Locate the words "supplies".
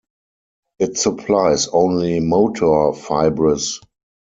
0.97-1.67